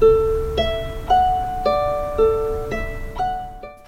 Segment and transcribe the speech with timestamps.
[0.00, 0.06] は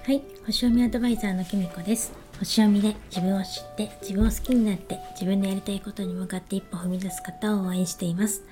[0.09, 2.11] い星読みアドバイザーのきみこです。
[2.39, 8.43] 星読みで自分を知って自分を好きになって自分のやりたいことに向かって一歩踏み出す方を応援しています。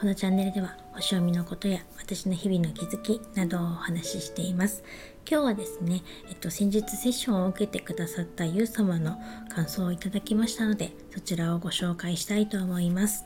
[0.00, 4.82] このチャンネルでは星読みのことや私の日々の気づきなどをお話ししています。
[5.30, 9.18] 今日はですね、えっと、先日セッションを受けてくださったゆう様の
[9.48, 13.24] 感想をいただきましたのでそちらをご紹介したいと思います。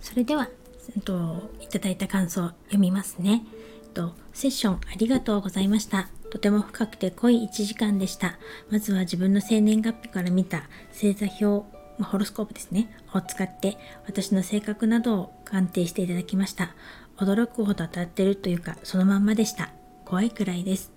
[0.00, 0.48] それでは、
[0.94, 3.44] えっと、いただいた感想読みますね、
[3.84, 8.38] えっと、セッションありがとうございましたとても深くて濃い1時間でした。
[8.70, 11.68] まずは自分の生年月日から見た星座表、
[11.98, 13.76] まホロスコープですね、を使って
[14.06, 16.74] 私の性格などを鑑定していただきました。
[17.18, 19.74] 驚くほど当たってるというか、そのまんまでした。
[20.06, 20.90] 怖いくらいです。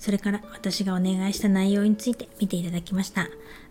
[0.00, 3.28] それから私がお願いした内容について見ていただきました。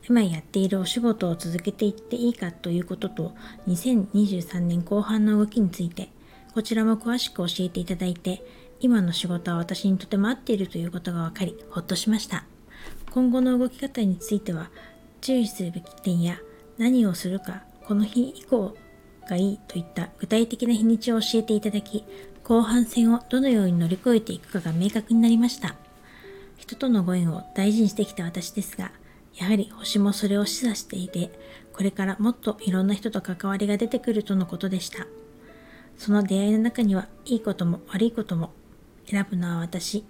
[0.08, 3.34] 今やっているお仕事を続けていっていいかということと、
[3.68, 6.10] 2023年後半の動きについて、
[6.54, 8.44] こちらも詳しく教えていただいて、
[8.80, 12.46] 今の仕事は私にとても合っているということが分かり、ほっとしました。
[13.10, 14.70] 今後の動き方については、
[15.22, 16.38] 注意するべき点や
[16.78, 18.78] 何をするか、この日以降
[19.28, 22.06] がいいといった具体的な日にちを教えていただき、
[22.44, 25.76] 後半戦をどのように乗り越えていくかが明確になりました。
[26.60, 28.92] 人とのご縁を大事にしてきた私ですが、
[29.36, 31.32] やはり星もそれを示唆していて、
[31.74, 35.08] これからもっといろんな人と関わりが出てくるとのことでした。
[35.98, 38.52] その出会いの中には、いいことも悪いことも
[39.06, 40.04] 選ぶのは私。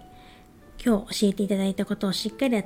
[0.84, 2.62] 今日教えていただいたことをしっかり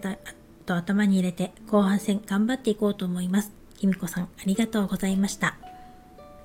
[0.66, 3.52] と頭に入れて後半戦頑張っていこうと思います。
[3.76, 5.63] きみこさんありがとうございました。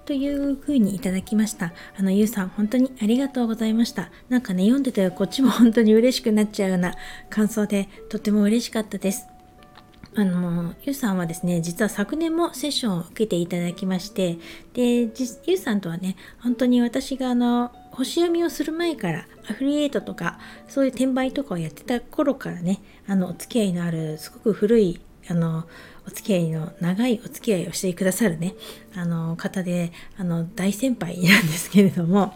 [0.10, 1.72] というふうにいただきました。
[1.96, 4.10] あの、ゆうさん、本当にありがとうございました。
[4.28, 6.96] なんかね、読んでてこっちも本当に嬉しくなっちゃうような
[7.30, 9.28] 感想で、とても嬉しかったです。
[10.16, 14.40] あの、ゆうさんはですね、実は昨年もセッションを受けていただきまして、
[14.74, 15.12] で、ゆ
[15.54, 25.66] うさんとはね、本当に私があの、星読みをする前からアフリエイトとかそういう転売とかをやってた頃からねあのお付き合いのあるすごく古いあの
[26.08, 28.56] お付き合いの長いお付き合いをしてくださるね
[28.96, 32.34] あの方であの大先輩なんですけれども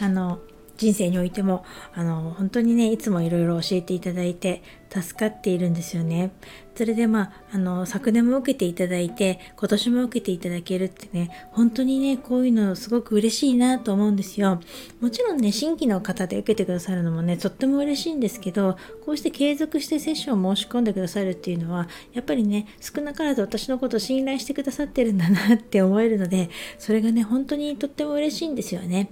[0.00, 0.40] あの
[0.76, 1.64] 人生においても
[1.94, 6.30] あの本当にねいつもいろいろ教えていただいて助かっているんですよね。
[6.74, 14.60] それでまああの昨年も受けていただいて今年も受けていただけるってね本当にねこういうのすごく嬉しいなと思うんですよ。
[15.00, 29.10] もちろんね新規の方で受けてくださるのもねとっても嬉しいんですけどこうして継続してセッションを申し込んでくださるっていうのはやっぱりね少なからず私のことを信頼してくださってるんだなって思えるのでそれがね本当にとっても嬉しいんですよね。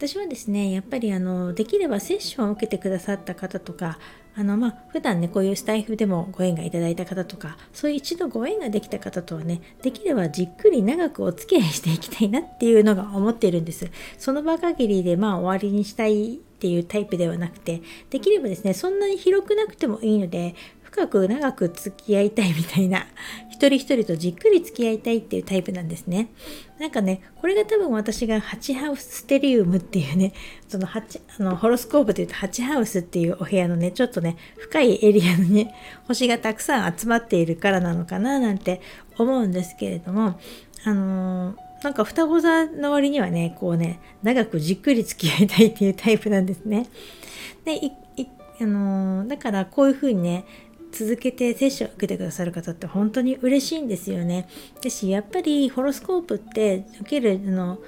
[0.00, 3.98] 私はですねやっぱりあのできればセッションを受けてくださった方とか
[4.34, 13.90] あのまあ普段ねこういうスタイフでもご縁がいただいた方とかそういう一度ご縁ができた方とはねできればじっくり長くお付き合いしていきたいなっていうのが思っているんです。
[14.16, 20.54] その場限りでまあ終わりにしたいっていうタイプではなくてできればですねそんなに広くなくてもいいので
[20.90, 23.06] 深く長く付き合いたいみたいな
[23.50, 26.28] 一人一人とじっくり付き合いたいっていうタイプなんですね。
[26.78, 30.32] なんかね、これが多分私が8ハウスステリウムっていうね、
[30.68, 35.74] その8あのホロスコープで言うと8ハウスっていうお部屋のね、ちょっとね、深いエリアのね、
[36.08, 38.80] 星がたくさん集まっているからなのかななんて
[39.18, 40.40] 思うんですけれども、
[40.84, 46.86] あのーなんか双子座の割にはね、こうね、長くじっくり付き合いたいっていうタイプなんですね。
[47.64, 47.80] で、
[48.60, 50.44] あのー、だからこういうふうにね、
[50.92, 54.48] 続けて接種を受けてくださる方って本当に嬉しいんですよね。
[54.80, 57.78] ですしやっぱりホロスコープって受けるの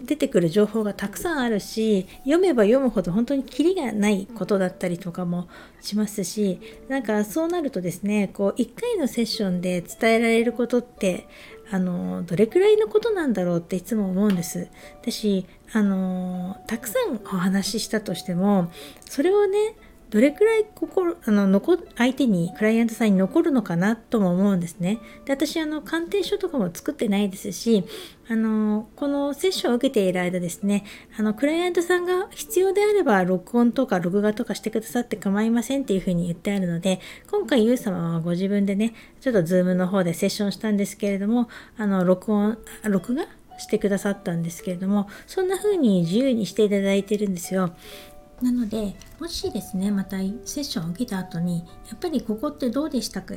[0.00, 5.48] 出てくる情報がたくさんあるし読めば読むほど本当にキリがないことだったりとかも
[5.80, 11.26] しますしなんかそうなるとですねこう1回のセッションで伝えられることって
[11.70, 14.68] あのどれくらいのことなんだろうっていつも思うんです。
[15.02, 18.70] 私あのたくさんお話ししたとしても
[19.04, 19.74] それをね
[20.10, 24.98] どれくらい心あの残相手にクライアントさんに残るのかなとも思うんですね。
[25.26, 27.84] で私あの鑑定書とかも作ってないですし
[28.28, 30.84] あのこのセッションを受けている間ですね
[31.18, 37.00] あのクライアントさんが必要であれば録音とか録画とかしてくださって構いませんっていうふうに言ってあるので
[37.30, 43.26] 今回 Y様はご自分でねちょっと Zoom の方でセッションしたんですけれどもあの録音録画
[43.58, 47.74] してくださったんですけれどもそんな風に自由にしていただいてるんですよ。
[48.42, 53.34] なのでもしですねまたセッションを受けた後にやっぱりここってどうでしたか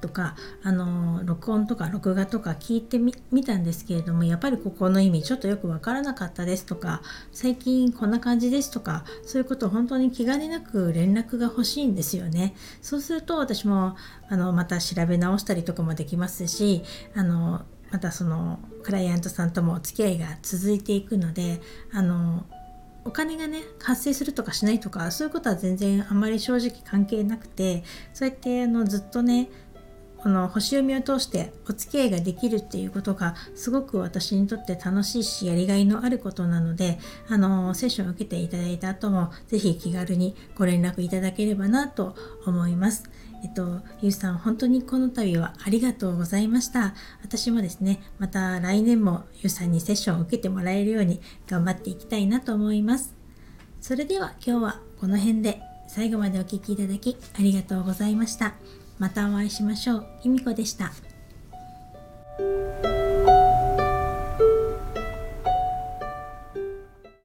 [0.00, 0.34] とか
[0.64, 12.54] あの録音とか録画とか聞いてみたんですけれどもやっぱりここの意味ちょっとよくわからなかったですとか最近こんな感じですとかそういうことを本当に気兼ねなく連絡が欲しいんですよね。
[12.82, 13.96] そうすると私も
[14.28, 16.82] あのまた調べ直したりとかもできますし
[17.14, 17.62] あの
[17.92, 21.60] またそのクライアントさんともお付き合いが続いていくので
[21.92, 22.44] あの
[23.04, 27.82] お金がね発生するとかしないとかそういうことは全然あんまり正直関係なくて
[28.12, 29.48] そうやってあのずっとね
[30.22, 42.14] この星読みを通してお付き合いができるっていうことがすごく私にとって楽しいしやりがいのあることなのであのセッションを受けていただいた後も是非気軽にご連絡いただければなと
[42.46, 43.04] 思います。
[43.42, 46.94] えっと、ゆうさん、本当にこの度はありがとうございました。
[47.22, 53.14] 私もですね、また来年もゆうさんにセッションを受けてもらえるように頑張っていきたいなと思います。
[53.80, 58.54] それでは今日はこの辺で最後までお聴きいただきありがとうございました。
[59.00, 60.06] またお会いしましょう。
[60.22, 60.92] きみこでした。